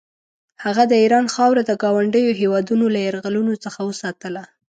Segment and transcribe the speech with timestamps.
[0.63, 4.43] هغه د ایران خاوره د ګاونډیو هېوادونو له یرغلونو څخه وساتله.